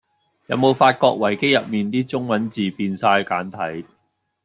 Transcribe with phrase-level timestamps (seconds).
[0.47, 3.87] 有無發覺維基入面啲中文字變哂簡體?